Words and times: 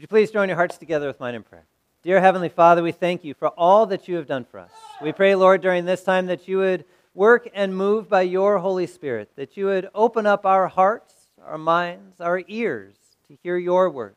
Would 0.00 0.04
you 0.04 0.08
please 0.08 0.30
join 0.30 0.48
your 0.48 0.56
hearts 0.56 0.78
together 0.78 1.06
with 1.06 1.20
mine 1.20 1.34
in 1.34 1.42
prayer? 1.42 1.66
Dear 2.02 2.22
Heavenly 2.22 2.48
Father, 2.48 2.82
we 2.82 2.90
thank 2.90 3.22
you 3.22 3.34
for 3.34 3.48
all 3.48 3.84
that 3.84 4.08
you 4.08 4.16
have 4.16 4.26
done 4.26 4.46
for 4.46 4.58
us. 4.58 4.70
We 5.02 5.12
pray, 5.12 5.34
Lord, 5.34 5.60
during 5.60 5.84
this 5.84 6.02
time 6.02 6.24
that 6.28 6.48
you 6.48 6.56
would 6.56 6.86
work 7.12 7.50
and 7.52 7.76
move 7.76 8.08
by 8.08 8.22
your 8.22 8.56
Holy 8.60 8.86
Spirit, 8.86 9.28
that 9.36 9.58
you 9.58 9.66
would 9.66 9.90
open 9.94 10.24
up 10.24 10.46
our 10.46 10.68
hearts, 10.68 11.12
our 11.44 11.58
minds, 11.58 12.18
our 12.18 12.42
ears 12.48 12.94
to 13.28 13.36
hear 13.42 13.58
your 13.58 13.90
word, 13.90 14.16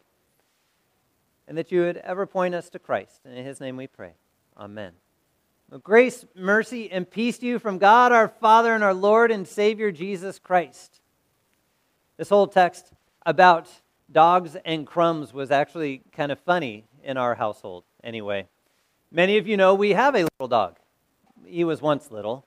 and 1.50 1.58
that 1.58 1.70
you 1.70 1.82
would 1.82 1.98
ever 1.98 2.26
point 2.26 2.56
us 2.56 2.70
to 2.70 2.80
Christ. 2.80 3.20
And 3.26 3.38
in 3.38 3.44
his 3.44 3.60
name 3.60 3.76
we 3.76 3.88
pray. 3.88 4.14
Amen. 4.58 4.94
Grace, 5.84 6.24
mercy, 6.34 6.90
and 6.90 7.12
peace 7.12 7.40
to 7.40 7.46
you 7.46 7.60
from 7.60 7.78
God 7.78 8.14
our 8.14 8.30
Father 8.30 8.74
and 8.74 8.86
our 8.86 8.94
Lord 8.94 9.32
and 9.32 9.46
Savior 9.46 9.92
Jesus 9.92 10.40
Christ. 10.40 11.02
This 12.16 12.30
whole 12.30 12.48
text 12.48 12.94
about 13.26 13.68
dogs 14.14 14.56
and 14.64 14.88
crumbs 14.88 15.34
was 15.34 15.52
actually 15.52 16.02
kind 16.16 16.32
of 16.32 16.40
funny 16.40 16.86
in 17.04 17.18
our 17.18 17.36
household, 17.36 17.84
anyway. 18.04 18.48
Many 19.12 19.38
of 19.38 19.48
you 19.48 19.58
know 19.58 19.74
we 19.74 19.92
have 19.92 20.16
a 20.16 20.24
little 20.24 20.48
dog. 20.48 20.78
He 21.46 21.64
was 21.64 21.82
once 21.82 22.12
little. 22.12 22.46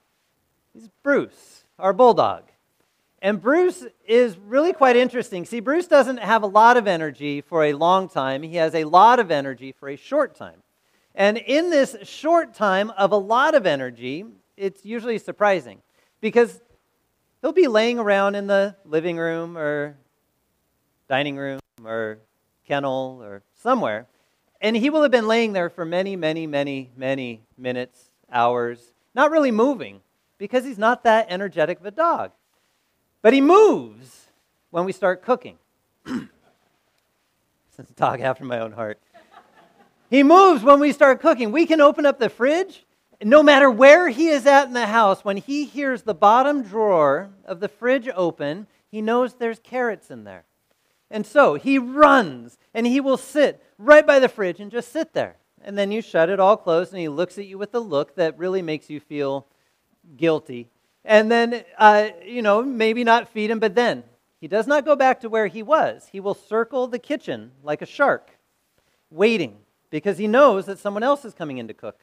He's 0.73 0.88
Bruce, 1.02 1.65
our 1.79 1.93
bulldog. 1.93 2.45
And 3.23 3.41
Bruce 3.41 3.84
is 4.07 4.37
really 4.38 4.73
quite 4.73 4.97
interesting. 4.97 5.45
See, 5.45 5.60
Bruce 5.60 5.87
doesn't 5.87 6.19
have 6.19 6.43
a 6.43 6.47
lot 6.47 6.77
of 6.77 6.87
energy 6.87 7.41
for 7.41 7.65
a 7.65 7.73
long 7.73 8.09
time, 8.09 8.43
he 8.43 8.57
has 8.57 8.74
a 8.74 8.85
lot 8.85 9.19
of 9.19 9.30
energy 9.30 9.73
for 9.73 9.88
a 9.88 9.96
short 9.96 10.35
time. 10.35 10.62
And 11.15 11.38
in 11.38 11.71
this 11.71 11.96
short 12.02 12.55
time 12.55 12.91
of 12.91 13.10
a 13.10 13.16
lot 13.16 13.55
of 13.55 13.66
energy, 13.66 14.27
it's 14.57 14.85
usually 14.85 15.19
surprising 15.19 15.80
because 16.21 16.60
he'll 17.41 17.52
be 17.52 17.69
laying 17.69 17.98
around 17.98 18.35
in 18.35 18.46
the 18.46 18.77
living 18.85 19.16
room 19.16 19.57
or 19.57 19.96
dining 21.09 21.37
room 21.37 21.60
or 21.84 22.19
kennel 22.66 23.20
or 23.23 23.42
somewhere, 23.55 24.06
and 24.60 24.77
he 24.77 24.91
will 24.91 25.02
have 25.02 25.10
been 25.10 25.29
laying 25.29 25.52
there 25.52 25.70
for 25.70 25.85
many, 25.85 26.16
many, 26.16 26.46
many, 26.46 26.90
many 26.96 27.43
minutes, 27.57 28.10
hours, 28.32 28.93
not 29.15 29.30
really 29.30 29.51
moving 29.51 30.01
because 30.38 30.65
he's 30.65 30.79
not 30.79 31.04
that 31.04 31.26
energetic 31.30 31.80
of 31.80 31.87
a 31.87 31.90
dog. 31.90 32.32
But 33.23 33.32
he 33.32 33.40
moves 33.40 34.26
when 34.71 34.85
we 34.85 34.93
start 34.93 35.23
cooking. 35.23 35.59
Since 36.07 36.30
a 37.91 37.95
dog 37.95 38.20
after 38.20 38.45
my 38.45 38.59
own 38.60 38.73
heart. 38.73 39.01
He 40.10 40.23
moves 40.23 40.63
when 40.63 40.80
we 40.80 40.93
start 40.93 41.20
cooking. 41.20 41.51
We 41.52 41.66
can 41.66 41.80
open 41.80 42.07
up 42.07 42.18
the 42.18 42.29
fridge. 42.29 42.85
No 43.23 43.43
matter 43.43 43.70
where 43.70 44.09
he 44.09 44.29
is 44.29 44.46
at 44.46 44.68
in 44.68 44.74
the 44.74 44.87
house, 44.87 45.24
when 45.24 45.38
he 45.38 45.65
hears 45.65 46.02
the 46.02 46.15
bottom 46.15 46.63
drawer 46.63 47.30
of 47.45 47.60
the 47.60 47.68
fridge 47.68 48.09
open, 48.15 48.66
he 48.91 49.01
knows 49.01 49.35
there's 49.35 49.59
carrots 49.59 50.10
in 50.10 50.24
there. 50.24 50.45
And 51.10 51.26
so 51.26 51.54
he 51.54 51.79
runs 51.79 52.59
and 52.74 52.87
he 52.87 53.01
will 53.01 53.16
sit 53.16 53.62
right 53.79 54.07
by 54.07 54.18
the 54.18 54.29
fridge 54.29 54.60
and 54.60 54.71
just 54.71 54.93
sit 54.93 55.13
there. 55.13 55.37
And 55.63 55.76
then 55.76 55.90
you 55.90 56.02
shut 56.02 56.30
it 56.30 56.40
all 56.40 56.57
closed 56.57 56.93
and 56.93 57.01
he 57.01 57.09
looks 57.09 57.38
at 57.38 57.46
you 57.46 57.59
with 57.59 57.74
a 57.74 57.80
look 57.80 58.16
that 58.16 58.38
really 58.38 58.63
makes 58.63 58.90
you 58.90 59.01
feel 59.01 59.46
guilty. 60.16 60.71
And 61.04 61.30
then, 61.30 61.65
uh, 61.79 62.09
you 62.24 62.43
know, 62.43 62.63
maybe 62.63 63.04
not 63.04 63.29
feed 63.29 63.51
him, 63.51 63.60
but 63.60 63.74
then 63.74 64.04
he 64.41 64.48
does 64.48 64.66
not 64.66 64.84
go 64.84 64.97
back 64.97 65.21
to 65.21 65.28
where 65.28 65.47
he 65.47 65.62
was. 65.62 66.09
He 66.12 66.21
will 66.21 66.34
circle 66.34 66.87
the 66.87 66.98
kitchen 66.98 67.53
like 67.62 67.82
a 67.82 67.87
shark, 67.87 68.31
waiting 69.10 69.59
because 69.91 70.19
he 70.19 70.26
knows 70.26 70.66
that 70.66 70.78
someone 70.78 71.03
else 71.03 71.25
is 71.25 71.34
coming 71.34 71.59
in 71.59 71.69
to 71.69 71.75
cook. 71.75 72.00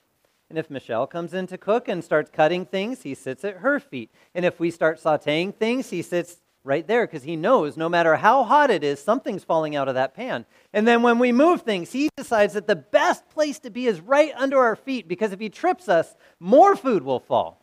And 0.49 0.57
if 0.57 0.69
Michelle 0.69 1.07
comes 1.07 1.33
in 1.33 1.47
to 1.47 1.57
cook 1.57 1.87
and 1.87 2.03
starts 2.03 2.29
cutting 2.29 2.65
things, 2.65 3.01
he 3.01 3.15
sits 3.15 3.43
at 3.43 3.57
her 3.57 3.79
feet. 3.79 4.11
And 4.35 4.45
if 4.45 4.59
we 4.59 4.71
start 4.71 5.01
sauteing 5.01 5.53
things, 5.53 5.89
he 5.89 6.01
sits 6.01 6.37
right 6.63 6.87
there 6.87 7.05
because 7.05 7.23
he 7.23 7.35
knows 7.35 7.75
no 7.75 7.89
matter 7.89 8.15
how 8.15 8.43
hot 8.43 8.71
it 8.71 8.83
is, 8.83 8.99
something's 8.99 9.43
falling 9.43 9.75
out 9.75 9.87
of 9.87 9.95
that 9.95 10.13
pan. 10.13 10.45
And 10.71 10.87
then 10.87 11.01
when 11.01 11.19
we 11.19 11.31
move 11.31 11.61
things, 11.61 11.91
he 11.91 12.09
decides 12.15 12.53
that 12.53 12.67
the 12.67 12.75
best 12.75 13.27
place 13.29 13.59
to 13.59 13.69
be 13.69 13.87
is 13.87 13.99
right 13.99 14.33
under 14.35 14.59
our 14.59 14.75
feet 14.75 15.07
because 15.07 15.31
if 15.31 15.39
he 15.39 15.49
trips 15.49 15.89
us, 15.89 16.15
more 16.39 16.75
food 16.75 17.03
will 17.03 17.19
fall. 17.19 17.61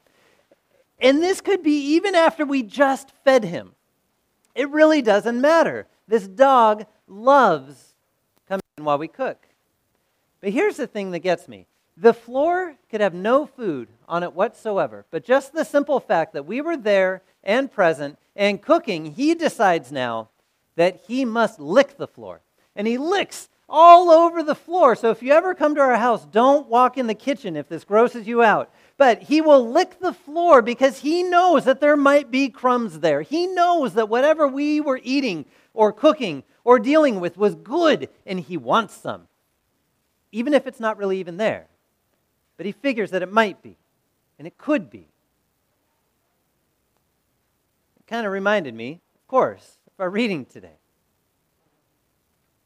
And 1.00 1.22
this 1.22 1.40
could 1.40 1.62
be 1.62 1.94
even 1.94 2.14
after 2.14 2.44
we 2.44 2.62
just 2.62 3.10
fed 3.24 3.44
him. 3.44 3.72
It 4.54 4.68
really 4.68 5.00
doesn't 5.00 5.40
matter. 5.40 5.86
This 6.06 6.28
dog 6.28 6.84
loves 7.06 7.94
coming 8.46 8.60
in 8.76 8.84
while 8.84 8.98
we 8.98 9.08
cook. 9.08 9.46
But 10.40 10.50
here's 10.50 10.76
the 10.76 10.86
thing 10.86 11.12
that 11.12 11.20
gets 11.20 11.48
me 11.48 11.66
the 12.00 12.14
floor 12.14 12.76
could 12.90 13.02
have 13.02 13.12
no 13.12 13.44
food 13.44 13.88
on 14.08 14.22
it 14.22 14.32
whatsoever, 14.32 15.04
but 15.10 15.24
just 15.24 15.52
the 15.52 15.64
simple 15.64 16.00
fact 16.00 16.32
that 16.32 16.46
we 16.46 16.62
were 16.62 16.76
there 16.76 17.22
and 17.44 17.70
present 17.70 18.18
and 18.34 18.62
cooking, 18.62 19.12
he 19.12 19.34
decides 19.34 19.92
now 19.92 20.30
that 20.76 21.02
he 21.06 21.26
must 21.26 21.60
lick 21.60 21.98
the 21.98 22.08
floor. 22.08 22.40
And 22.74 22.86
he 22.86 22.96
licks 22.96 23.50
all 23.68 24.10
over 24.10 24.42
the 24.42 24.54
floor. 24.54 24.96
So 24.96 25.10
if 25.10 25.22
you 25.22 25.32
ever 25.32 25.54
come 25.54 25.74
to 25.74 25.80
our 25.80 25.96
house, 25.96 26.24
don't 26.24 26.68
walk 26.68 26.96
in 26.96 27.06
the 27.06 27.14
kitchen 27.14 27.54
if 27.54 27.68
this 27.68 27.84
grosses 27.84 28.26
you 28.26 28.42
out. 28.42 28.72
But 28.96 29.22
he 29.24 29.42
will 29.42 29.70
lick 29.70 29.98
the 30.00 30.14
floor 30.14 30.62
because 30.62 31.00
he 31.00 31.22
knows 31.22 31.64
that 31.64 31.80
there 31.80 31.96
might 31.96 32.30
be 32.30 32.48
crumbs 32.48 33.00
there. 33.00 33.22
He 33.22 33.46
knows 33.46 33.94
that 33.94 34.08
whatever 34.08 34.48
we 34.48 34.80
were 34.80 35.00
eating 35.02 35.44
or 35.74 35.92
cooking 35.92 36.44
or 36.64 36.78
dealing 36.78 37.20
with 37.20 37.36
was 37.36 37.54
good 37.54 38.08
and 38.24 38.40
he 38.40 38.56
wants 38.56 38.94
some, 38.94 39.28
even 40.32 40.54
if 40.54 40.66
it's 40.66 40.80
not 40.80 40.96
really 40.96 41.18
even 41.18 41.36
there. 41.36 41.66
But 42.60 42.66
he 42.66 42.72
figures 42.72 43.12
that 43.12 43.22
it 43.22 43.32
might 43.32 43.62
be 43.62 43.78
and 44.38 44.46
it 44.46 44.58
could 44.58 44.90
be 44.90 45.08
It 47.98 48.06
kind 48.06 48.26
of 48.26 48.32
reminded 48.32 48.74
me, 48.74 49.00
of 49.14 49.26
course, 49.26 49.78
of 49.86 49.98
our 49.98 50.10
reading 50.10 50.44
today. 50.44 50.76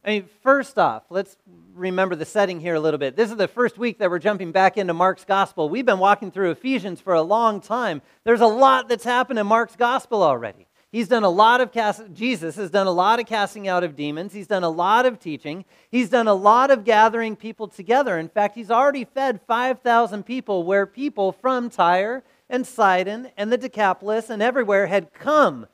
I 0.05 0.09
mean, 0.09 0.29
first 0.43 0.81
off, 0.81 1.05
let's 1.11 1.37
remember 1.75 2.17
the 2.17 2.25
setting 2.25 2.59
here 2.59 2.75
a 2.75 2.81
little 2.81 2.99
bit. 2.99 3.15
This 3.15 3.31
is 3.31 3.37
the 3.37 3.47
first 3.47 3.79
week 3.79 4.01
that 4.01 4.11
we're 4.11 4.19
jumping 4.19 4.51
back 4.51 4.77
into 4.77 4.93
Mark's 4.93 5.25
gospel. 5.25 5.69
We've 5.69 5.87
been 5.87 6.01
walking 6.01 6.33
through 6.33 6.51
Ephesians 6.51 7.01
for 7.01 7.15
a 7.15 7.23
long 7.23 7.61
time. 7.61 8.03
There's 8.25 8.41
a 8.41 8.49
lot 8.49 8.89
that's 8.89 9.05
happened 9.05 9.39
in 9.39 9.47
Mark's 9.47 9.77
gospel 9.77 10.25
already. 10.25 10.67
He's 10.95 11.09
done 11.09 11.25
a 11.25 11.29
lot 11.29 11.61
of 11.61 11.73
cast, 11.73 12.03
Jesus 12.13 12.55
has 12.55 12.71
done 12.71 12.87
a 12.87 12.93
lot 12.93 13.19
of 13.19 13.27
casting 13.27 13.67
out 13.67 13.83
of 13.83 13.97
demons. 13.97 14.33
He's 14.33 14.47
done 14.47 14.63
a 14.63 14.69
lot 14.69 15.07
of 15.07 15.19
teaching. 15.19 15.65
He's 15.91 16.09
done 16.09 16.29
a 16.29 16.35
lot 16.35 16.71
of 16.71 16.85
gathering 16.85 17.35
people 17.35 17.67
together. 17.67 18.17
In 18.17 18.29
fact, 18.29 18.55
he's 18.55 18.71
already 18.71 19.05
fed 19.05 19.41
5,000 19.49 20.23
people 20.23 20.63
where 20.63 20.87
people 20.87 21.33
from 21.33 21.69
Tyre 21.69 22.23
and 22.49 22.65
Sidon 22.65 23.29
and 23.37 23.51
the 23.51 23.59
Decapolis 23.59 24.31
and 24.31 24.41
everywhere 24.41 24.87
had 24.87 25.13
come 25.13 25.67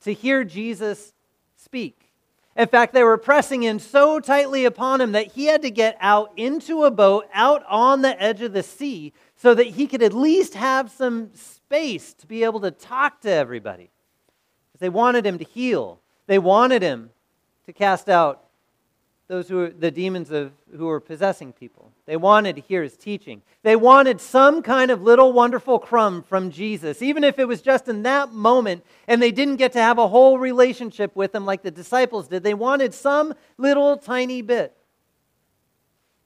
to 0.00 0.12
hear 0.12 0.42
Jesus 0.42 1.12
speak. 1.54 2.12
In 2.56 2.66
fact, 2.66 2.92
they 2.92 3.04
were 3.04 3.18
pressing 3.18 3.62
in 3.62 3.78
so 3.78 4.18
tightly 4.18 4.64
upon 4.64 5.00
him 5.00 5.12
that 5.12 5.28
he 5.28 5.44
had 5.44 5.62
to 5.62 5.70
get 5.70 5.96
out 6.00 6.32
into 6.36 6.82
a 6.82 6.90
boat 6.90 7.26
out 7.32 7.64
on 7.68 8.02
the 8.02 8.20
edge 8.20 8.42
of 8.42 8.52
the 8.52 8.64
sea 8.64 9.12
so 9.36 9.54
that 9.54 9.68
he 9.68 9.86
could 9.86 10.02
at 10.02 10.12
least 10.12 10.54
have 10.54 10.90
some 10.90 11.32
space 11.34 12.12
to 12.14 12.26
be 12.26 12.42
able 12.42 12.58
to 12.62 12.72
talk 12.72 13.20
to 13.20 13.30
everybody. 13.30 13.90
They 14.78 14.88
wanted 14.88 15.26
him 15.26 15.38
to 15.38 15.44
heal, 15.44 16.00
they 16.26 16.38
wanted 16.38 16.82
him 16.82 17.10
to 17.66 17.72
cast 17.72 18.08
out 18.08 18.46
those 19.28 19.48
who 19.48 19.56
were 19.56 19.70
the 19.70 19.90
demons 19.90 20.30
of 20.30 20.52
who 20.76 20.86
were 20.86 21.00
possessing 21.00 21.52
people. 21.52 21.90
They 22.06 22.16
wanted 22.16 22.54
to 22.56 22.62
hear 22.62 22.84
his 22.84 22.96
teaching. 22.96 23.42
They 23.64 23.74
wanted 23.74 24.20
some 24.20 24.62
kind 24.62 24.90
of 24.92 25.02
little 25.02 25.32
wonderful 25.32 25.80
crumb 25.80 26.22
from 26.22 26.52
Jesus, 26.52 27.02
even 27.02 27.24
if 27.24 27.40
it 27.40 27.48
was 27.48 27.60
just 27.60 27.88
in 27.88 28.04
that 28.04 28.32
moment 28.32 28.84
and 29.08 29.20
they 29.20 29.32
didn't 29.32 29.56
get 29.56 29.72
to 29.72 29.80
have 29.80 29.98
a 29.98 30.06
whole 30.06 30.38
relationship 30.38 31.16
with 31.16 31.34
him 31.34 31.44
like 31.44 31.62
the 31.62 31.72
disciples 31.72 32.28
did. 32.28 32.44
They 32.44 32.54
wanted 32.54 32.94
some 32.94 33.34
little 33.58 33.96
tiny 33.96 34.42
bit. 34.42 34.76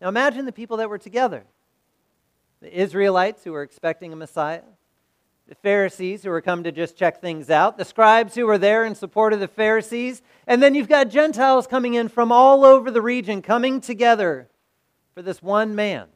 Now 0.02 0.08
imagine 0.08 0.44
the 0.44 0.52
people 0.52 0.76
that 0.78 0.90
were 0.90 0.98
together. 0.98 1.44
The 2.60 2.78
Israelites 2.78 3.44
who 3.44 3.52
were 3.52 3.62
expecting 3.62 4.12
a 4.12 4.16
Messiah, 4.16 4.62
the 5.50 5.56
Pharisees 5.56 6.22
who 6.22 6.30
were 6.30 6.40
come 6.40 6.62
to 6.62 6.70
just 6.70 6.96
check 6.96 7.20
things 7.20 7.50
out, 7.50 7.76
the 7.76 7.84
scribes 7.84 8.36
who 8.36 8.46
were 8.46 8.56
there 8.56 8.84
in 8.84 8.94
support 8.94 9.32
of 9.32 9.40
the 9.40 9.48
Pharisees, 9.48 10.22
and 10.46 10.62
then 10.62 10.76
you've 10.76 10.88
got 10.88 11.10
Gentiles 11.10 11.66
coming 11.66 11.94
in 11.94 12.08
from 12.08 12.30
all 12.30 12.64
over 12.64 12.88
the 12.88 13.02
region, 13.02 13.42
coming 13.42 13.80
together 13.80 14.48
for 15.12 15.22
this 15.22 15.42
one 15.42 15.74
man. 15.74 16.06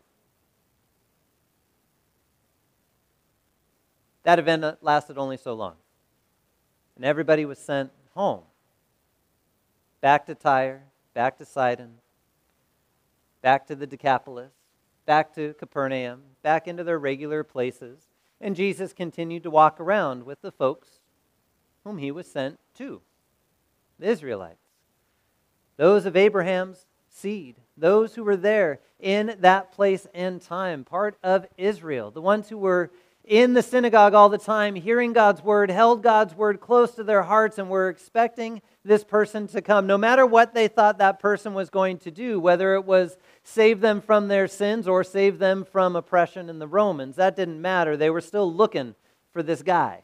That 4.23 4.39
event 4.39 4.65
lasted 4.81 5.19
only 5.19 5.37
so 5.37 5.55
long. 5.55 5.75
And 6.95 7.05
everybody 7.05 7.45
was 7.45 7.59
sent 7.59 7.91
home. 8.15 8.43
Back 10.01 10.27
to 10.27 10.37
Tyre, 10.37 10.85
back 11.13 11.39
to 11.39 11.45
Sidon, 11.45 11.95
back 13.43 13.67
to 13.67 13.75
the 13.75 13.89
Decapolis, 13.89 14.53
back 15.07 15.35
to 15.35 15.55
Capernaum, 15.55 16.23
back 16.45 16.69
into 16.69 16.85
their 16.85 17.01
regular 17.01 17.43
places 17.43 18.14
and 18.45 18.55
Jesus 18.55 18.93
continued 18.93 19.43
to 19.45 19.51
walk 19.51 19.81
around 19.81 20.27
with 20.27 20.43
the 20.43 20.53
folks 20.53 21.01
whom 21.83 21.97
he 21.97 22.11
was 22.11 22.31
sent 22.31 22.61
to 22.75 23.01
the 23.99 24.07
Israelites, 24.07 24.69
those 25.79 26.05
of 26.05 26.15
Abraham's 26.15 26.85
seed, 27.09 27.57
those 27.75 28.15
who 28.15 28.23
were 28.23 28.37
there 28.37 28.81
in 29.01 29.35
that 29.41 29.73
place 29.73 30.07
and 30.13 30.43
time, 30.43 30.85
part 30.85 31.17
of 31.23 31.47
Israel, 31.57 32.11
the 32.11 32.21
ones 32.21 32.51
who 32.51 32.59
were 32.59 32.91
in 33.25 33.55
the 33.55 33.63
synagogue 33.63 34.13
all 34.13 34.29
the 34.29 34.39
time, 34.39 34.75
hearing 34.75 35.15
God's 35.15 35.43
word, 35.43 35.71
held 35.71 36.03
God's 36.03 36.35
word 36.35 36.61
close 36.61 36.93
to 36.93 37.05
their 37.05 37.23
hearts, 37.23 37.59
and 37.59 37.71
were 37.71 37.89
expecting 37.89 38.61
this 38.85 39.03
person 39.03 39.47
to 39.49 39.63
come, 39.63 39.87
no 39.87 39.97
matter 39.97 40.27
what 40.27 40.53
they 40.53 40.69
thought 40.69 40.99
that 40.99 41.21
person 41.21 41.55
was 41.55 41.71
going 41.71 41.99
to 41.99 42.11
do, 42.11 42.39
whether 42.39 42.75
it 42.75 42.85
was 42.85 43.17
save 43.43 43.81
them 43.81 44.03
from 44.03 44.29
their 44.29 44.47
sins 44.47 44.87
or 44.87 45.03
save 45.03 45.39
them 45.39 45.65
from 45.65 45.97
oppression 45.97 46.51
in 46.51 46.59
the 46.59 46.69
Romans. 46.69 47.17
That 47.17 47.35
didn't 47.35 47.63
matter. 47.63 47.97
They 47.97 48.11
were 48.11 48.21
still 48.21 48.53
looking 48.53 48.95
for 49.33 49.43
this 49.43 49.63
guy, 49.63 50.03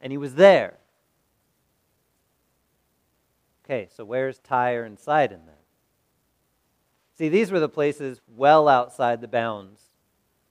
and 0.00 0.12
he 0.12 0.18
was 0.18 0.34
there. 0.34 0.74
Okay, 3.64 3.88
so 3.96 4.04
where's 4.04 4.38
Tyre 4.40 4.84
and 4.84 4.98
Sidon 4.98 5.40
then? 5.46 5.54
See, 7.16 7.30
these 7.30 7.50
were 7.50 7.60
the 7.60 7.68
places 7.70 8.20
well 8.28 8.68
outside 8.68 9.22
the 9.22 9.28
bounds 9.28 9.80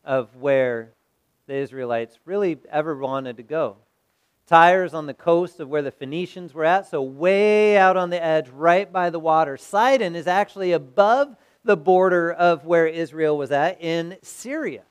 of 0.03 0.35
where 0.37 0.93
the 1.53 1.59
Israelites 1.59 2.19
really 2.25 2.57
ever 2.71 2.97
wanted 2.97 3.37
to 3.37 3.43
go. 3.43 3.77
Tyre 4.47 4.83
is 4.83 4.93
on 4.93 5.05
the 5.05 5.13
coast 5.13 5.59
of 5.59 5.69
where 5.69 5.83
the 5.83 5.91
Phoenicians 5.91 6.53
were 6.53 6.65
at, 6.65 6.87
so 6.87 7.01
way 7.01 7.77
out 7.77 7.95
on 7.95 8.09
the 8.09 8.21
edge, 8.21 8.49
right 8.49 8.91
by 8.91 9.09
the 9.09 9.19
water. 9.19 9.55
Sidon 9.55 10.15
is 10.15 10.27
actually 10.27 10.71
above 10.71 11.35
the 11.63 11.77
border 11.77 12.31
of 12.31 12.65
where 12.65 12.87
Israel 12.87 13.37
was 13.37 13.51
at 13.51 13.81
in 13.81 14.17
Syria. 14.21 14.81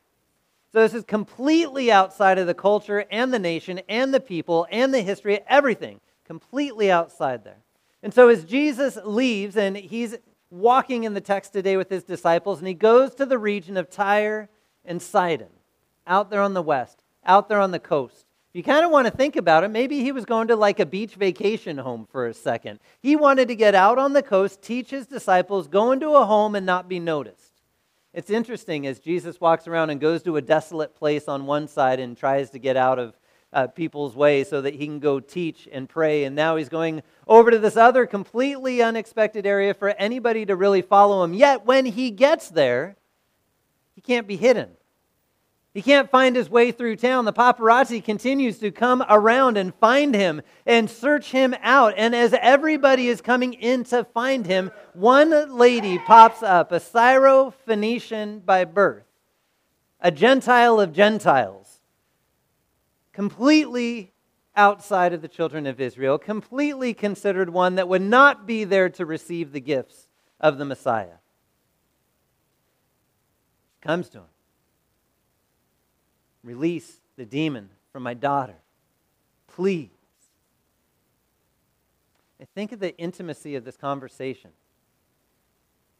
So 0.72 0.80
this 0.80 0.94
is 0.94 1.04
completely 1.04 1.92
outside 1.92 2.38
of 2.38 2.46
the 2.46 2.54
culture 2.54 3.04
and 3.10 3.34
the 3.34 3.38
nation 3.38 3.80
and 3.88 4.14
the 4.14 4.20
people 4.20 4.66
and 4.70 4.94
the 4.94 5.02
history, 5.02 5.40
everything, 5.48 6.00
completely 6.24 6.90
outside 6.90 7.44
there. 7.44 7.58
And 8.02 8.14
so 8.14 8.28
as 8.28 8.44
Jesus 8.44 8.96
leaves 9.04 9.56
and 9.56 9.76
he's 9.76 10.16
walking 10.48 11.04
in 11.04 11.12
the 11.12 11.20
text 11.20 11.52
today 11.52 11.76
with 11.76 11.90
his 11.90 12.04
disciples, 12.04 12.60
and 12.60 12.68
he 12.68 12.74
goes 12.74 13.14
to 13.16 13.26
the 13.26 13.38
region 13.38 13.76
of 13.76 13.90
Tyre 13.90 14.48
and 14.84 15.02
Sidon, 15.02 15.48
out 16.06 16.30
there 16.30 16.42
on 16.42 16.54
the 16.54 16.62
west, 16.62 17.02
out 17.24 17.48
there 17.48 17.60
on 17.60 17.70
the 17.70 17.78
coast. 17.78 18.26
If 18.52 18.58
you 18.58 18.62
kind 18.62 18.84
of 18.84 18.90
want 18.90 19.06
to 19.06 19.10
think 19.10 19.36
about 19.36 19.64
it, 19.64 19.68
maybe 19.68 20.02
he 20.02 20.12
was 20.12 20.26
going 20.26 20.48
to 20.48 20.56
like 20.56 20.78
a 20.78 20.84
beach 20.84 21.14
vacation 21.14 21.78
home 21.78 22.06
for 22.10 22.26
a 22.26 22.34
second. 22.34 22.80
He 23.00 23.16
wanted 23.16 23.48
to 23.48 23.56
get 23.56 23.74
out 23.74 23.98
on 23.98 24.12
the 24.12 24.22
coast, 24.22 24.60
teach 24.60 24.90
his 24.90 25.06
disciples, 25.06 25.68
go 25.68 25.92
into 25.92 26.10
a 26.10 26.26
home, 26.26 26.54
and 26.54 26.66
not 26.66 26.86
be 26.86 27.00
noticed. 27.00 27.62
It's 28.12 28.28
interesting 28.28 28.86
as 28.86 29.00
Jesus 29.00 29.40
walks 29.40 29.66
around 29.66 29.88
and 29.88 29.98
goes 29.98 30.22
to 30.24 30.36
a 30.36 30.42
desolate 30.42 30.94
place 30.94 31.28
on 31.28 31.46
one 31.46 31.66
side 31.66 31.98
and 31.98 32.14
tries 32.14 32.50
to 32.50 32.58
get 32.58 32.76
out 32.76 32.98
of 32.98 33.18
uh, 33.54 33.68
people's 33.68 34.14
way 34.14 34.44
so 34.44 34.60
that 34.60 34.74
he 34.74 34.86
can 34.86 34.98
go 34.98 35.18
teach 35.18 35.66
and 35.72 35.88
pray. 35.88 36.24
And 36.24 36.36
now 36.36 36.56
he's 36.56 36.68
going 36.68 37.02
over 37.26 37.50
to 37.50 37.58
this 37.58 37.76
other 37.76 38.04
completely 38.06 38.82
unexpected 38.82 39.46
area 39.46 39.72
for 39.72 39.88
anybody 39.90 40.44
to 40.44 40.56
really 40.56 40.82
follow 40.82 41.24
him. 41.24 41.32
Yet 41.32 41.64
when 41.64 41.86
he 41.86 42.10
gets 42.10 42.50
there, 42.50 42.96
he 43.94 44.02
can't 44.02 44.26
be 44.26 44.36
hidden. 44.36 44.70
He 45.74 45.80
can't 45.80 46.10
find 46.10 46.36
his 46.36 46.50
way 46.50 46.70
through 46.70 46.96
town. 46.96 47.24
The 47.24 47.32
paparazzi 47.32 48.04
continues 48.04 48.58
to 48.58 48.70
come 48.70 49.02
around 49.08 49.56
and 49.56 49.74
find 49.76 50.14
him 50.14 50.42
and 50.66 50.90
search 50.90 51.30
him 51.30 51.54
out. 51.62 51.94
And 51.96 52.14
as 52.14 52.34
everybody 52.34 53.08
is 53.08 53.22
coming 53.22 53.54
in 53.54 53.84
to 53.84 54.04
find 54.04 54.46
him, 54.46 54.70
one 54.92 55.56
lady 55.56 55.98
pops 55.98 56.42
up, 56.42 56.72
a 56.72 56.80
Syro 56.80 57.54
Phoenician 57.64 58.40
by 58.40 58.66
birth, 58.66 59.06
a 59.98 60.10
Gentile 60.10 60.78
of 60.78 60.92
Gentiles, 60.92 61.80
completely 63.14 64.12
outside 64.54 65.14
of 65.14 65.22
the 65.22 65.28
children 65.28 65.66
of 65.66 65.80
Israel, 65.80 66.18
completely 66.18 66.92
considered 66.92 67.48
one 67.48 67.76
that 67.76 67.88
would 67.88 68.02
not 68.02 68.46
be 68.46 68.64
there 68.64 68.90
to 68.90 69.06
receive 69.06 69.52
the 69.52 69.60
gifts 69.60 70.06
of 70.38 70.58
the 70.58 70.66
Messiah. 70.66 71.16
Comes 73.80 74.10
to 74.10 74.18
him. 74.18 74.24
Release 76.44 77.00
the 77.16 77.24
demon 77.24 77.70
from 77.92 78.02
my 78.02 78.14
daughter. 78.14 78.56
Please. 79.48 79.90
I 82.40 82.46
think 82.54 82.72
of 82.72 82.80
the 82.80 82.96
intimacy 82.96 83.54
of 83.54 83.64
this 83.64 83.76
conversation. 83.76 84.50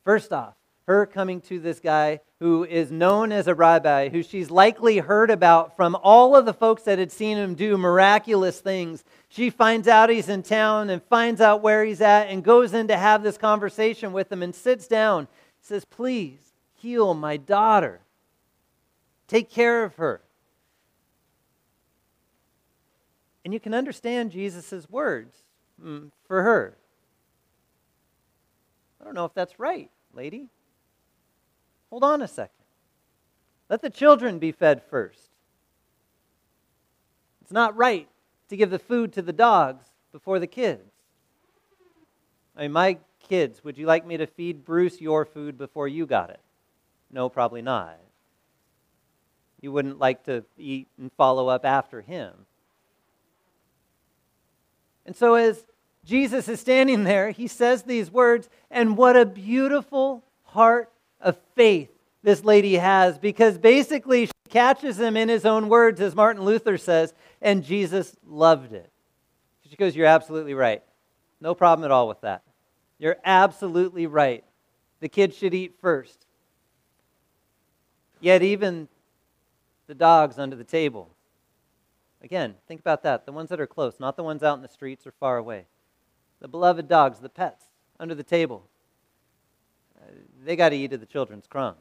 First 0.04 0.32
off, 0.32 0.54
her 0.86 1.06
coming 1.06 1.40
to 1.42 1.60
this 1.60 1.78
guy 1.78 2.20
who 2.40 2.64
is 2.64 2.90
known 2.90 3.30
as 3.30 3.46
a 3.46 3.54
rabbi, 3.54 4.08
who 4.08 4.22
she's 4.22 4.50
likely 4.50 4.98
heard 4.98 5.30
about 5.30 5.76
from 5.76 5.96
all 6.02 6.34
of 6.34 6.44
the 6.44 6.52
folks 6.52 6.82
that 6.82 6.98
had 6.98 7.12
seen 7.12 7.36
him 7.36 7.54
do 7.54 7.78
miraculous 7.78 8.60
things. 8.60 9.04
She 9.28 9.48
finds 9.48 9.86
out 9.86 10.10
he's 10.10 10.28
in 10.28 10.42
town 10.42 10.90
and 10.90 11.00
finds 11.04 11.40
out 11.40 11.62
where 11.62 11.84
he's 11.84 12.00
at 12.00 12.24
and 12.24 12.42
goes 12.42 12.74
in 12.74 12.88
to 12.88 12.96
have 12.96 13.22
this 13.22 13.38
conversation 13.38 14.12
with 14.12 14.32
him 14.32 14.42
and 14.42 14.52
sits 14.52 14.88
down. 14.88 15.28
Says, 15.60 15.84
Please 15.84 16.40
heal 16.74 17.14
my 17.14 17.36
daughter. 17.36 18.00
Take 19.28 19.50
care 19.50 19.84
of 19.84 19.94
her. 19.94 20.20
And 23.44 23.52
you 23.52 23.60
can 23.60 23.74
understand 23.74 24.30
Jesus' 24.30 24.88
words 24.88 25.36
mm, 25.82 26.10
for 26.26 26.42
her. 26.42 26.76
I 29.00 29.04
don't 29.04 29.14
know 29.14 29.24
if 29.24 29.34
that's 29.34 29.58
right, 29.58 29.90
lady. 30.14 30.48
Hold 31.90 32.04
on 32.04 32.22
a 32.22 32.28
second. 32.28 32.64
Let 33.68 33.82
the 33.82 33.90
children 33.90 34.38
be 34.38 34.52
fed 34.52 34.82
first. 34.88 35.30
It's 37.40 37.52
not 37.52 37.76
right 37.76 38.08
to 38.48 38.56
give 38.56 38.70
the 38.70 38.78
food 38.78 39.12
to 39.14 39.22
the 39.22 39.32
dogs 39.32 39.86
before 40.12 40.38
the 40.38 40.46
kids. 40.46 40.92
I 42.56 42.62
mean, 42.62 42.72
my 42.72 42.98
kids, 43.28 43.64
would 43.64 43.78
you 43.78 43.86
like 43.86 44.06
me 44.06 44.16
to 44.18 44.26
feed 44.26 44.64
Bruce 44.64 45.00
your 45.00 45.24
food 45.24 45.58
before 45.58 45.88
you 45.88 46.06
got 46.06 46.30
it? 46.30 46.40
No, 47.10 47.28
probably 47.28 47.62
not. 47.62 47.98
You 49.60 49.72
wouldn't 49.72 49.98
like 49.98 50.24
to 50.24 50.44
eat 50.58 50.88
and 50.98 51.10
follow 51.12 51.48
up 51.48 51.64
after 51.64 52.00
him. 52.00 52.46
And 55.06 55.16
so, 55.16 55.34
as 55.34 55.64
Jesus 56.04 56.49
is 56.49 56.60
standing 56.60 57.04
there, 57.04 57.31
he 57.31 57.46
says 57.46 57.82
these 57.82 58.10
words, 58.10 58.49
and 58.70 58.96
what 58.96 59.16
a 59.16 59.26
beautiful 59.26 60.25
heart 60.44 60.93
of 61.20 61.37
faith 61.54 61.90
this 62.22 62.44
lady 62.44 62.75
has, 62.75 63.19
because 63.19 63.58
basically 63.58 64.26
she 64.26 64.32
catches 64.49 64.99
him 64.99 65.16
in 65.16 65.28
his 65.28 65.44
own 65.44 65.69
words, 65.69 66.00
as 66.00 66.14
Martin 66.14 66.44
Luther 66.44 66.78
says, 66.78 67.14
and 67.40 67.64
Jesus 67.64 68.16
loved 68.26 68.72
it. 68.72 68.90
She 69.69 69.76
goes, 69.76 69.96
You're 69.96 70.06
absolutely 70.06 70.54
right. 70.54 70.82
No 71.40 71.54
problem 71.54 71.84
at 71.84 71.90
all 71.90 72.06
with 72.06 72.20
that. 72.20 72.43
You're 72.99 73.16
absolutely 73.25 74.06
right. 74.06 74.44
The 75.00 75.08
kids 75.08 75.37
should 75.37 75.54
eat 75.54 75.76
first. 75.81 76.26
Yet, 78.20 78.43
even 78.43 78.87
the 79.87 79.94
dogs 79.94 80.38
under 80.38 80.54
the 80.54 80.62
table 80.62 81.10
Again, 82.22 82.54
think 82.69 82.80
about 82.80 83.02
that. 83.02 83.26
The 83.26 83.32
ones 83.32 83.50
that 83.50 83.60
are 83.60 83.66
close, 83.66 83.98
not 83.98 84.16
the 84.16 84.22
ones 84.22 84.42
out 84.42 84.56
in 84.56 84.62
the 84.62 84.69
streets 84.69 85.06
or 85.06 85.10
far 85.10 85.36
away. 85.36 85.66
The 86.40 86.48
beloved 86.48 86.88
dogs, 86.88 87.19
the 87.19 87.28
pets 87.28 87.64
under 87.98 88.14
the 88.14 88.22
table. 88.22 88.69
Uh, 89.96 90.10
they 90.44 90.56
got 90.56 90.70
to 90.70 90.76
eat 90.76 90.92
of 90.92 91.00
the 91.00 91.06
children's 91.06 91.47
crumbs. 91.47 91.78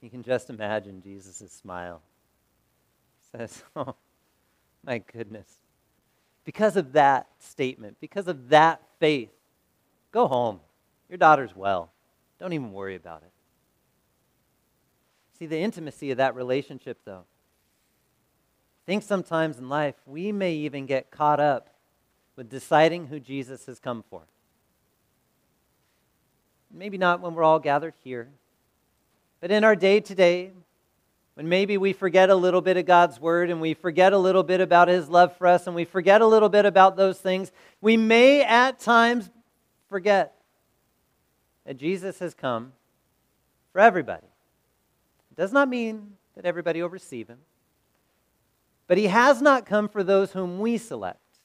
You 0.00 0.10
can 0.10 0.22
just 0.22 0.50
imagine 0.50 1.02
Jesus' 1.02 1.52
smile. 1.52 2.02
He 3.20 3.38
says, 3.38 3.62
Oh, 3.76 3.94
my 4.84 4.98
goodness. 4.98 5.48
Because 6.44 6.76
of 6.76 6.92
that 6.92 7.28
statement, 7.38 7.98
because 8.00 8.26
of 8.26 8.48
that 8.48 8.82
faith, 8.98 9.30
go 10.10 10.26
home. 10.26 10.60
Your 11.08 11.18
daughter's 11.18 11.54
well. 11.54 11.92
Don't 12.40 12.52
even 12.52 12.72
worry 12.72 12.96
about 12.96 13.22
it. 13.22 13.30
See, 15.38 15.46
the 15.46 15.58
intimacy 15.58 16.10
of 16.10 16.16
that 16.16 16.34
relationship, 16.34 16.98
though, 17.04 17.24
think 18.86 19.02
sometimes 19.02 19.58
in 19.58 19.68
life 19.68 19.94
we 20.06 20.32
may 20.32 20.52
even 20.54 20.86
get 20.86 21.10
caught 21.10 21.40
up 21.40 21.68
with 22.36 22.48
deciding 22.48 23.06
who 23.06 23.20
Jesus 23.20 23.66
has 23.66 23.78
come 23.78 24.04
for. 24.08 24.22
Maybe 26.70 26.98
not 26.98 27.20
when 27.20 27.34
we're 27.34 27.42
all 27.42 27.58
gathered 27.58 27.94
here, 28.02 28.30
but 29.40 29.50
in 29.50 29.64
our 29.64 29.76
day 29.76 30.00
to 30.00 30.14
day, 30.14 30.52
when 31.34 31.48
maybe 31.48 31.78
we 31.78 31.92
forget 31.92 32.30
a 32.30 32.34
little 32.34 32.60
bit 32.60 32.76
of 32.76 32.86
God's 32.86 33.20
word 33.20 33.50
and 33.50 33.60
we 33.60 33.74
forget 33.74 34.12
a 34.12 34.18
little 34.18 34.42
bit 34.42 34.60
about 34.60 34.88
his 34.88 35.08
love 35.08 35.36
for 35.36 35.46
us 35.46 35.66
and 35.66 35.74
we 35.74 35.84
forget 35.84 36.20
a 36.20 36.26
little 36.26 36.48
bit 36.48 36.66
about 36.66 36.96
those 36.96 37.18
things, 37.18 37.50
we 37.80 37.96
may 37.96 38.42
at 38.42 38.78
times 38.78 39.30
forget 39.88 40.34
that 41.66 41.76
Jesus 41.76 42.18
has 42.18 42.34
come 42.34 42.72
for 43.72 43.80
everybody. 43.80 44.26
It 45.30 45.36
does 45.36 45.52
not 45.52 45.68
mean 45.68 46.12
that 46.36 46.44
everybody 46.44 46.82
will 46.82 46.90
receive 46.90 47.28
him. 47.28 47.38
But 48.92 48.98
he 48.98 49.06
has 49.06 49.40
not 49.40 49.64
come 49.64 49.88
for 49.88 50.04
those 50.04 50.32
whom 50.32 50.58
we 50.58 50.76
select. 50.76 51.38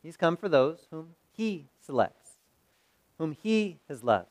He's 0.00 0.16
come 0.16 0.36
for 0.36 0.48
those 0.48 0.86
whom 0.92 1.16
he 1.32 1.66
selects, 1.84 2.34
whom 3.18 3.32
he 3.32 3.80
has 3.88 4.04
loved. 4.04 4.28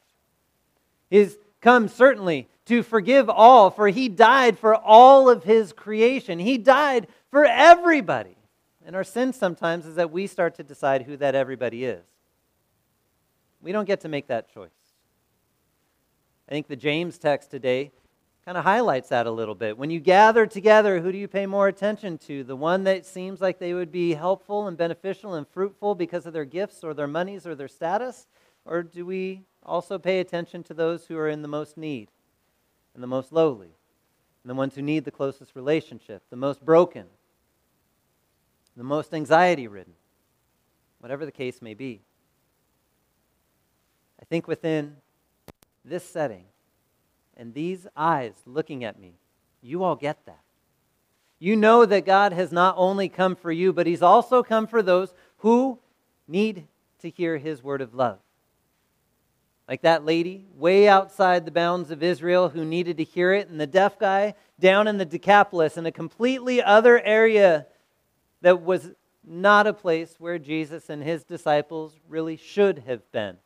He's 1.10 1.38
come 1.60 1.90
certainly 1.90 2.48
to 2.68 2.84
forgive 2.84 3.30
all, 3.30 3.70
for 3.70 3.90
he 3.90 4.08
died 4.08 4.58
for 4.58 4.74
all 4.74 5.30
of 5.30 5.44
his 5.44 5.74
creation. 5.74 6.40
He 6.40 6.58
died 6.58 7.10
for 7.32 7.44
everybody. 7.44 8.38
And 8.86 8.96
our 8.96 9.04
sin 9.04 9.34
sometimes 9.34 9.86
is 9.86 9.96
that 9.96 10.10
we 10.10 10.26
start 10.26 10.56
to 10.56 10.64
decide 10.64 11.02
who 11.02 11.18
that 11.18 11.36
everybody 11.36 11.84
is. 11.84 12.06
We 13.60 13.74
don't 13.74 13.84
get 13.84 14.00
to 14.00 14.08
make 14.08 14.28
that 14.28 14.54
choice. 14.54 14.70
I 16.48 16.52
think 16.54 16.70
the 16.70 16.78
James 16.78 17.18
text 17.18 17.52
today 17.52 17.92
kind 18.50 18.58
of 18.58 18.64
highlights 18.64 19.10
that 19.10 19.28
a 19.28 19.32
little 19.32 19.54
bit. 19.54 19.78
When 19.78 19.92
you 19.92 20.00
gather 20.00 20.48
together, 20.48 21.00
who 21.02 21.12
do 21.12 21.20
you 21.20 21.28
pay 21.28 21.46
more 21.46 21.68
attention 21.68 22.18
to? 22.26 22.44
The 22.44 22.56
one 22.56 22.84
that 22.86 23.06
seems 23.06 23.42
like 23.42 23.60
they 23.60 23.76
would 23.76 23.92
be 23.92 24.16
helpful 24.16 24.68
and 24.68 24.76
beneficial 24.76 25.36
and 25.36 25.48
fruitful 25.48 25.94
because 25.94 26.26
of 26.26 26.34
their 26.34 26.46
gifts 26.46 26.84
or 26.84 26.96
their 26.96 27.06
monies 27.06 27.46
or 27.46 27.54
their 27.54 27.68
status? 27.68 28.26
Or 28.66 28.82
do 28.82 29.06
we 29.06 29.44
also 29.62 30.00
pay 30.00 30.20
attention 30.20 30.64
to 30.64 30.74
those 30.74 31.06
who 31.06 31.16
are 31.16 31.30
in 31.30 31.44
the 31.44 31.48
most 31.48 31.78
need 31.78 32.10
and 32.96 33.04
the 33.04 33.08
most 33.08 33.32
lowly, 33.32 33.70
and 34.44 34.50
the 34.50 34.56
ones 34.56 34.74
who 34.74 34.82
need 34.82 35.06
the 35.06 35.12
closest 35.12 35.56
relationship, 35.56 36.24
the 36.32 36.36
most 36.36 36.66
broken, 36.66 37.06
the 38.76 38.84
most 38.84 39.14
anxiety 39.14 39.68
ridden, 39.68 39.94
whatever 40.98 41.24
the 41.24 41.32
case 41.32 41.62
may 41.62 41.76
be? 41.76 42.02
I 44.20 44.26
think 44.26 44.48
within 44.48 44.96
this 45.86 46.04
setting, 46.04 46.46
and 47.40 47.54
these 47.54 47.88
eyes 47.96 48.34
looking 48.46 48.84
at 48.84 49.00
me, 49.00 49.14
you 49.62 49.84
all 49.84 49.96
get 49.96 50.26
that. 50.26 50.42
You 51.40 51.56
know 51.56 51.86
that 51.86 52.06
God 52.06 52.34
has 52.34 52.52
not 52.52 52.76
only 52.78 53.08
come 53.08 53.36
for 53.36 53.52
you, 53.52 53.72
but 53.72 53.88
He's 53.88 54.02
also 54.02 54.44
come 54.44 54.68
for 54.68 54.84
those 54.84 55.14
who 55.38 55.80
need 56.28 56.68
to 57.00 57.10
hear 57.10 57.38
His 57.38 57.64
word 57.64 57.80
of 57.80 57.96
love. 57.96 58.20
Like 59.70 59.84
that 59.84 60.04
lady 60.04 60.48
way 60.58 60.90
outside 60.90 61.46
the 61.46 61.52
bounds 61.52 61.92
of 61.92 62.04
Israel 62.04 62.50
who 62.50 62.66
needed 62.66 62.98
to 62.98 63.04
hear 63.06 63.34
it, 63.34 63.48
and 63.48 63.60
the 63.60 63.68
deaf 63.68 63.98
guy 63.98 64.34
down 64.60 64.88
in 64.88 64.98
the 64.98 65.06
Decapolis 65.06 65.78
in 65.78 65.86
a 65.86 65.92
completely 65.94 66.62
other 66.62 67.00
area 67.00 67.68
that 68.42 68.62
was 68.62 68.92
not 69.24 69.66
a 69.66 69.74
place 69.74 70.16
where 70.20 70.40
Jesus 70.40 70.90
and 70.90 71.04
his 71.04 71.24
disciples 71.24 71.94
really 72.10 72.36
should 72.36 72.80
have 72.80 73.10
been. 73.14 73.38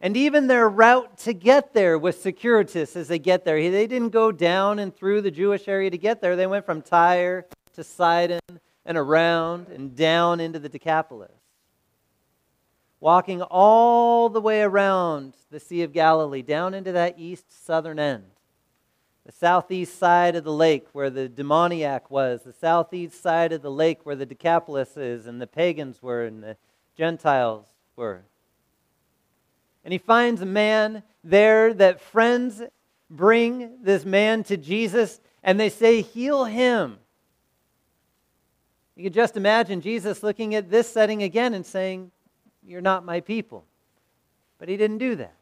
And 0.00 0.16
even 0.16 0.46
their 0.46 0.68
route 0.68 1.18
to 1.18 1.34
get 1.34 1.74
there 1.74 1.98
was 1.98 2.20
circuitous 2.20 2.96
as 2.96 3.08
they 3.08 3.18
get 3.18 3.44
there. 3.44 3.70
They 3.70 3.86
didn't 3.86 4.10
go 4.10 4.32
down 4.32 4.78
and 4.78 4.94
through 4.94 5.20
the 5.20 5.30
Jewish 5.30 5.68
area 5.68 5.90
to 5.90 5.98
get 5.98 6.22
there. 6.22 6.36
They 6.36 6.46
went 6.46 6.64
from 6.64 6.80
Tyre 6.80 7.46
to 7.74 7.84
Sidon 7.84 8.40
and 8.86 8.96
around 8.96 9.68
and 9.68 9.94
down 9.94 10.40
into 10.40 10.58
the 10.58 10.70
Decapolis. 10.70 11.30
Walking 12.98 13.42
all 13.42 14.30
the 14.30 14.40
way 14.40 14.62
around 14.62 15.34
the 15.50 15.60
Sea 15.60 15.82
of 15.82 15.92
Galilee, 15.92 16.42
down 16.42 16.72
into 16.74 16.92
that 16.92 17.18
east 17.18 17.64
southern 17.64 17.98
end. 17.98 18.24
The 19.26 19.32
southeast 19.32 19.98
side 19.98 20.34
of 20.34 20.44
the 20.44 20.52
lake 20.52 20.86
where 20.92 21.10
the 21.10 21.28
demoniac 21.28 22.10
was, 22.10 22.42
the 22.42 22.52
southeast 22.52 23.22
side 23.22 23.52
of 23.52 23.62
the 23.62 23.70
lake 23.70 24.00
where 24.04 24.16
the 24.16 24.26
Decapolis 24.26 24.96
is, 24.96 25.26
and 25.26 25.40
the 25.40 25.46
pagans 25.46 26.02
were, 26.02 26.24
and 26.24 26.42
the 26.42 26.56
Gentiles 26.96 27.66
were. 27.96 28.24
And 29.84 29.92
he 29.92 29.98
finds 29.98 30.40
a 30.40 30.46
man 30.46 31.02
there 31.24 31.72
that 31.74 32.00
friends 32.00 32.62
bring 33.08 33.82
this 33.82 34.04
man 34.04 34.44
to 34.44 34.56
Jesus 34.56 35.20
and 35.42 35.58
they 35.58 35.68
say, 35.68 36.02
Heal 36.02 36.44
him. 36.44 36.98
You 38.96 39.04
can 39.04 39.12
just 39.12 39.36
imagine 39.36 39.80
Jesus 39.80 40.22
looking 40.22 40.54
at 40.54 40.70
this 40.70 40.90
setting 40.90 41.22
again 41.22 41.54
and 41.54 41.64
saying, 41.64 42.10
You're 42.62 42.82
not 42.82 43.04
my 43.04 43.20
people. 43.20 43.64
But 44.58 44.68
he 44.68 44.76
didn't 44.76 44.98
do 44.98 45.16
that. 45.16 45.34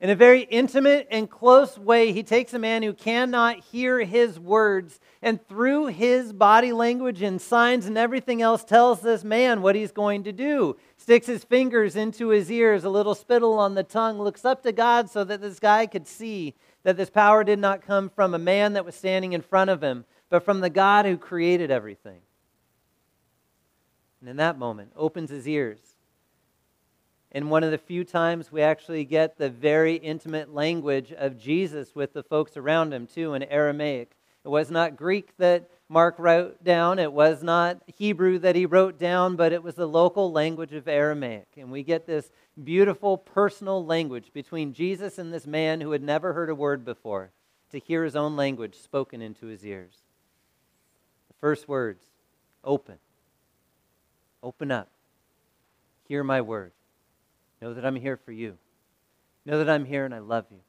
In 0.00 0.10
a 0.10 0.14
very 0.14 0.42
intimate 0.42 1.08
and 1.10 1.28
close 1.28 1.76
way, 1.76 2.12
he 2.12 2.22
takes 2.22 2.54
a 2.54 2.58
man 2.58 2.84
who 2.84 2.92
cannot 2.92 3.58
hear 3.58 3.98
his 4.00 4.38
words, 4.38 5.00
and 5.22 5.44
through 5.48 5.86
his 5.86 6.32
body 6.32 6.72
language 6.72 7.20
and 7.20 7.40
signs 7.40 7.86
and 7.86 7.98
everything 7.98 8.40
else, 8.40 8.62
tells 8.62 9.00
this 9.00 9.24
man 9.24 9.60
what 9.60 9.74
he's 9.74 9.90
going 9.90 10.22
to 10.24 10.32
do. 10.32 10.76
Sticks 11.08 11.26
his 11.26 11.42
fingers 11.42 11.96
into 11.96 12.28
his 12.28 12.52
ears, 12.52 12.84
a 12.84 12.90
little 12.90 13.14
spittle 13.14 13.58
on 13.58 13.74
the 13.74 13.82
tongue, 13.82 14.20
looks 14.20 14.44
up 14.44 14.62
to 14.62 14.72
God 14.72 15.08
so 15.08 15.24
that 15.24 15.40
this 15.40 15.58
guy 15.58 15.86
could 15.86 16.06
see 16.06 16.54
that 16.82 16.98
this 16.98 17.08
power 17.08 17.42
did 17.42 17.58
not 17.58 17.80
come 17.80 18.10
from 18.10 18.34
a 18.34 18.38
man 18.38 18.74
that 18.74 18.84
was 18.84 18.94
standing 18.94 19.32
in 19.32 19.40
front 19.40 19.70
of 19.70 19.82
him, 19.82 20.04
but 20.28 20.44
from 20.44 20.60
the 20.60 20.68
God 20.68 21.06
who 21.06 21.16
created 21.16 21.70
everything. 21.70 22.20
And 24.20 24.28
in 24.28 24.36
that 24.36 24.58
moment, 24.58 24.92
opens 24.96 25.30
his 25.30 25.48
ears 25.48 25.78
and 27.32 27.50
one 27.50 27.64
of 27.64 27.70
the 27.70 27.78
few 27.78 28.04
times 28.04 28.52
we 28.52 28.60
actually 28.60 29.06
get 29.06 29.38
the 29.38 29.48
very 29.48 29.94
intimate 29.94 30.52
language 30.52 31.12
of 31.12 31.38
Jesus 31.38 31.94
with 31.94 32.12
the 32.12 32.22
folks 32.22 32.56
around 32.56 32.92
him, 32.92 33.06
too, 33.06 33.32
in 33.32 33.42
Aramaic. 33.44 34.12
It 34.44 34.48
was 34.48 34.70
not 34.70 34.96
Greek 34.96 35.36
that 35.38 35.70
Mark 35.88 36.16
wrote 36.18 36.62
down, 36.62 36.98
it 36.98 37.12
was 37.12 37.42
not 37.42 37.82
Hebrew 37.86 38.38
that 38.40 38.54
he 38.54 38.66
wrote 38.66 38.98
down, 38.98 39.36
but 39.36 39.52
it 39.52 39.62
was 39.62 39.74
the 39.74 39.88
local 39.88 40.30
language 40.30 40.74
of 40.74 40.86
Aramaic. 40.86 41.48
And 41.56 41.70
we 41.70 41.82
get 41.82 42.06
this 42.06 42.30
beautiful 42.62 43.16
personal 43.16 43.84
language 43.84 44.30
between 44.34 44.74
Jesus 44.74 45.18
and 45.18 45.32
this 45.32 45.46
man 45.46 45.80
who 45.80 45.92
had 45.92 46.02
never 46.02 46.34
heard 46.34 46.50
a 46.50 46.54
word 46.54 46.84
before 46.84 47.30
to 47.70 47.78
hear 47.78 48.04
his 48.04 48.16
own 48.16 48.36
language 48.36 48.76
spoken 48.76 49.22
into 49.22 49.46
his 49.46 49.64
ears. 49.64 49.94
The 51.28 51.34
first 51.40 51.68
words 51.68 52.04
open. 52.64 52.98
Open 54.42 54.70
up. 54.70 54.90
Hear 56.06 56.22
my 56.22 56.42
word. 56.42 56.72
Know 57.62 57.72
that 57.72 57.84
I'm 57.84 57.96
here 57.96 58.16
for 58.16 58.32
you. 58.32 58.58
Know 59.46 59.58
that 59.58 59.70
I'm 59.70 59.86
here 59.86 60.04
and 60.04 60.14
I 60.14 60.18
love 60.18 60.44
you. 60.50 60.60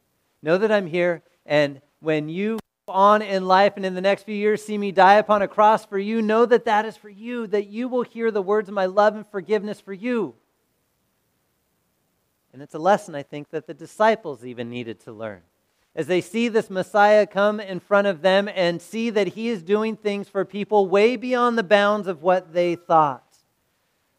Know 0.42 0.58
that 0.58 0.72
I'm 0.72 0.88
here, 0.88 1.22
and 1.46 1.82
when 2.00 2.30
you 2.30 2.60
on 2.90 3.22
in 3.22 3.46
life 3.46 3.74
and 3.76 3.86
in 3.86 3.96
the 3.96 4.02
next 4.02 4.24
few 4.24 4.36
years 4.36 4.64
see 4.64 4.78
me 4.78 4.92
die 4.92 5.16
upon 5.16 5.42
a 5.42 5.48
cross 5.48 5.86
for 5.86 5.98
you, 5.98 6.22
know 6.22 6.46
that 6.46 6.66
that 6.66 6.86
is 6.86 6.98
for 6.98 7.10
you, 7.10 7.48
that 7.48 7.68
you 7.68 7.88
will 7.88 8.04
hear 8.04 8.32
the 8.32 8.42
words 8.42 8.70
of 8.70 8.76
my 8.76 8.86
love 8.86 9.16
and 9.16 9.26
forgiveness 9.28 9.80
for 9.80 9.94
you. 9.94 10.36
And 12.54 12.62
it's 12.62 12.74
a 12.74 12.80
lesson 12.80 13.16
I 13.16 13.24
think 13.24 13.52
that 13.52 13.68
the 13.68 13.74
disciples 13.74 14.44
even 14.44 14.70
needed 14.70 15.00
to 15.02 15.12
learn. 15.12 15.42
As 15.96 16.08
they 16.08 16.22
see 16.22 16.48
this 16.48 16.70
Messiah 16.70 17.26
come 17.26 17.60
in 17.60 17.80
front 17.80 18.08
of 18.08 18.22
them 18.22 18.50
and 18.54 18.82
see 18.82 19.10
that 19.10 19.30
he 19.30 19.50
is 19.50 19.64
doing 19.64 19.96
things 19.96 20.30
for 20.30 20.46
people 20.46 20.88
way 20.88 21.16
beyond 21.16 21.58
the 21.58 21.64
bounds 21.64 22.08
of 22.08 22.22
what 22.22 22.54
they 22.54 22.76
thought. 22.76 23.38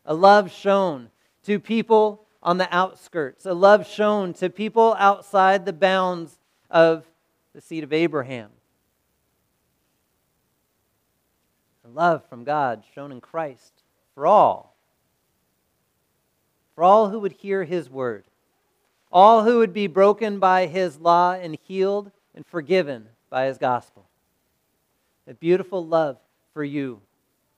A 0.04 0.14
love 0.14 0.50
shown 0.50 1.10
to 1.44 1.58
people 1.58 2.26
on 2.42 2.58
the 2.58 2.74
outskirts, 2.74 3.46
a 3.46 3.54
love 3.54 3.86
shown 3.86 4.32
to 4.34 4.48
people 4.48 4.96
outside 4.98 5.64
the 5.64 5.72
bounds 5.72 6.38
of 6.70 7.04
the 7.54 7.60
seed 7.60 7.84
of 7.84 7.92
Abraham. 7.92 8.50
Love 11.94 12.25
from 12.28 12.44
God 12.44 12.82
shown 12.94 13.12
in 13.12 13.20
Christ 13.20 13.73
for 14.14 14.26
all. 14.26 14.76
For 16.75 16.85
all 16.85 17.11
who 17.11 17.20
would 17.20 17.32
hear 17.32 17.64
his 17.64 17.90
word. 17.90 18.25
All 19.12 19.44
who 19.44 19.59
would 19.59 19.73
be 19.73 19.87
broken 19.87 20.38
by 20.38 20.66
his 20.66 20.99
law 20.99 21.32
and 21.32 21.59
healed 21.62 22.11
and 22.35 22.47
forgiven 22.47 23.09
by 23.28 23.47
his 23.47 23.59
gospel. 23.59 24.06
A 25.26 25.35
beautiful 25.35 25.85
love 25.85 26.18
for 26.54 26.64
you. 26.64 27.00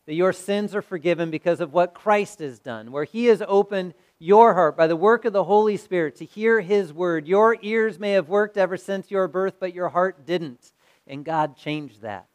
That 0.07 0.15
your 0.15 0.33
sins 0.33 0.75
are 0.75 0.83
forgiven 0.83 1.31
because 1.31 1.61
of 1.61 1.73
what 1.73 1.95
Christ 1.95 2.41
has 2.41 2.59
done, 2.59 2.91
where 2.91 3.05
he 3.05 3.27
has 3.27 3.43
opened 3.47 3.95
your 4.23 4.55
heart 4.55 4.77
by 4.77 4.87
the 4.87 4.95
work 4.95 5.25
of 5.25 5.33
the 5.33 5.43
Holy 5.43 5.77
Spirit 5.77 6.15
to 6.17 6.25
hear 6.25 6.61
His 6.61 6.93
word. 6.93 7.27
Your 7.27 7.57
ears 7.61 7.99
may 7.99 8.13
have 8.13 8.29
worked 8.29 8.57
ever 8.57 8.77
since 8.77 9.11
your 9.11 9.27
birth, 9.27 9.55
but 9.59 9.75
your 9.75 9.89
heart 9.89 10.25
didn't. 10.25 10.73
And 11.09 11.25
God 11.25 11.57
changed 11.57 12.03
that. 12.03 12.29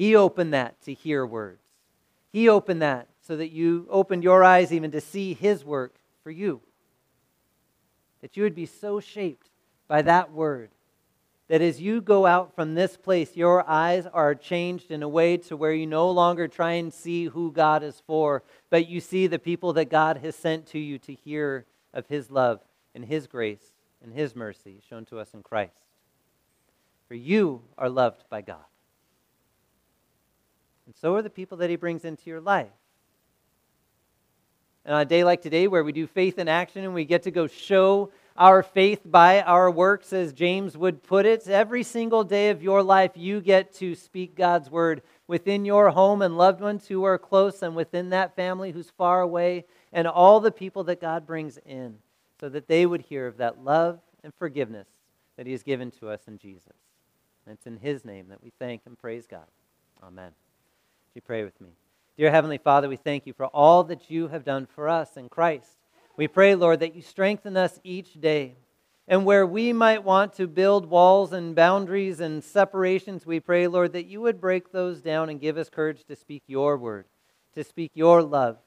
He 0.00 0.16
opened 0.16 0.54
that 0.54 0.80
to 0.84 0.94
hear 0.94 1.26
words. 1.26 1.62
He 2.32 2.48
opened 2.48 2.80
that 2.80 3.08
so 3.20 3.36
that 3.36 3.50
you 3.50 3.86
opened 3.90 4.24
your 4.24 4.42
eyes 4.42 4.72
even 4.72 4.90
to 4.92 5.00
see 5.02 5.34
His 5.34 5.62
work 5.62 5.96
for 6.22 6.30
you. 6.30 6.62
That 8.22 8.34
you 8.34 8.42
would 8.44 8.54
be 8.54 8.64
so 8.64 9.00
shaped 9.00 9.50
by 9.88 10.00
that 10.00 10.32
word 10.32 10.70
that 11.48 11.60
as 11.60 11.82
you 11.82 12.00
go 12.00 12.24
out 12.24 12.54
from 12.54 12.74
this 12.74 12.96
place, 12.96 13.36
your 13.36 13.68
eyes 13.68 14.06
are 14.06 14.34
changed 14.34 14.90
in 14.90 15.02
a 15.02 15.08
way 15.08 15.36
to 15.36 15.54
where 15.54 15.74
you 15.74 15.86
no 15.86 16.10
longer 16.10 16.48
try 16.48 16.72
and 16.72 16.94
see 16.94 17.26
who 17.26 17.52
God 17.52 17.82
is 17.82 18.02
for, 18.06 18.42
but 18.70 18.88
you 18.88 19.02
see 19.02 19.26
the 19.26 19.38
people 19.38 19.74
that 19.74 19.90
God 19.90 20.16
has 20.16 20.34
sent 20.34 20.64
to 20.68 20.78
you 20.78 20.98
to 21.00 21.12
hear 21.12 21.66
of 21.92 22.06
His 22.06 22.30
love 22.30 22.62
and 22.94 23.04
His 23.04 23.26
grace 23.26 23.74
and 24.02 24.14
His 24.14 24.34
mercy 24.34 24.80
shown 24.88 25.04
to 25.04 25.18
us 25.18 25.34
in 25.34 25.42
Christ. 25.42 25.84
For 27.06 27.16
you 27.16 27.60
are 27.76 27.90
loved 27.90 28.24
by 28.30 28.40
God. 28.40 28.64
And 30.90 30.96
so 30.96 31.14
are 31.14 31.22
the 31.22 31.30
people 31.30 31.58
that 31.58 31.70
He 31.70 31.76
brings 31.76 32.04
into 32.04 32.28
your 32.28 32.40
life. 32.40 32.66
And 34.84 34.92
on 34.92 35.02
a 35.02 35.04
day 35.04 35.22
like 35.22 35.40
today, 35.40 35.68
where 35.68 35.84
we 35.84 35.92
do 35.92 36.08
faith 36.08 36.36
in 36.36 36.48
action 36.48 36.82
and 36.82 36.92
we 36.92 37.04
get 37.04 37.22
to 37.22 37.30
go 37.30 37.46
show 37.46 38.10
our 38.36 38.64
faith 38.64 39.02
by 39.04 39.40
our 39.42 39.70
works, 39.70 40.12
as 40.12 40.32
James 40.32 40.76
would 40.76 41.04
put 41.04 41.26
it. 41.26 41.46
Every 41.46 41.84
single 41.84 42.24
day 42.24 42.50
of 42.50 42.60
your 42.60 42.82
life, 42.82 43.12
you 43.14 43.40
get 43.40 43.72
to 43.74 43.94
speak 43.94 44.34
God's 44.34 44.68
word 44.68 45.02
within 45.28 45.64
your 45.64 45.90
home 45.90 46.22
and 46.22 46.36
loved 46.36 46.60
ones 46.60 46.88
who 46.88 47.04
are 47.04 47.18
close, 47.18 47.62
and 47.62 47.76
within 47.76 48.10
that 48.10 48.34
family 48.34 48.72
who's 48.72 48.90
far 48.90 49.20
away, 49.20 49.66
and 49.92 50.08
all 50.08 50.40
the 50.40 50.50
people 50.50 50.82
that 50.82 51.00
God 51.00 51.24
brings 51.24 51.56
in, 51.64 51.98
so 52.40 52.48
that 52.48 52.66
they 52.66 52.84
would 52.84 53.02
hear 53.02 53.28
of 53.28 53.36
that 53.36 53.62
love 53.62 54.00
and 54.24 54.34
forgiveness 54.34 54.88
that 55.36 55.46
He 55.46 55.52
has 55.52 55.62
given 55.62 55.92
to 55.92 56.08
us 56.08 56.22
in 56.26 56.36
Jesus. 56.36 56.74
And 57.46 57.54
it's 57.54 57.66
in 57.68 57.76
His 57.76 58.04
name 58.04 58.26
that 58.30 58.42
we 58.42 58.50
thank 58.58 58.82
and 58.86 58.98
praise 58.98 59.28
God. 59.28 59.46
Amen. 60.02 60.32
Would 61.10 61.22
you 61.22 61.26
pray 61.26 61.42
with 61.42 61.60
me? 61.60 61.70
Dear 62.16 62.30
Heavenly 62.30 62.58
Father, 62.58 62.88
we 62.88 62.94
thank 62.94 63.26
you 63.26 63.32
for 63.32 63.46
all 63.46 63.82
that 63.84 64.12
you 64.12 64.28
have 64.28 64.44
done 64.44 64.66
for 64.66 64.88
us 64.88 65.16
in 65.16 65.28
Christ. 65.28 65.76
We 66.16 66.28
pray, 66.28 66.54
Lord, 66.54 66.78
that 66.80 66.94
you 66.94 67.02
strengthen 67.02 67.56
us 67.56 67.80
each 67.82 68.20
day 68.20 68.54
And 69.10 69.24
where 69.24 69.44
we 69.44 69.72
might 69.72 70.04
want 70.04 70.34
to 70.34 70.46
build 70.46 70.86
walls 70.88 71.32
and 71.32 71.52
boundaries 71.52 72.20
and 72.20 72.44
separations, 72.44 73.26
we 73.26 73.40
pray, 73.40 73.66
Lord, 73.66 73.92
that 73.94 74.06
you 74.06 74.20
would 74.20 74.40
break 74.40 74.70
those 74.70 75.02
down 75.02 75.28
and 75.28 75.40
give 75.40 75.58
us 75.58 75.68
courage 75.68 76.04
to 76.04 76.14
speak 76.14 76.44
your 76.46 76.76
word, 76.76 77.06
to 77.56 77.64
speak 77.64 77.90
your 77.92 78.22
love, 78.22 78.58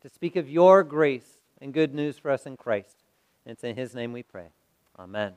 to 0.00 0.08
speak 0.08 0.36
of 0.36 0.48
your 0.48 0.82
grace 0.82 1.38
and 1.60 1.74
good 1.74 1.94
news 1.94 2.16
for 2.16 2.30
us 2.30 2.46
in 2.46 2.56
Christ. 2.56 2.96
And 3.44 3.52
it's 3.52 3.62
in 3.62 3.76
his 3.76 3.94
name 3.94 4.14
we 4.14 4.22
pray. 4.22 4.46
Amen. 4.98 5.34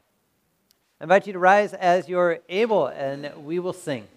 I 1.02 1.04
invite 1.04 1.28
you 1.28 1.34
to 1.34 1.40
rise 1.40 1.74
as 1.74 2.08
you're 2.08 2.40
able, 2.48 2.88
and 2.88 3.30
we 3.44 3.60
will 3.60 3.74
sing. 3.74 4.08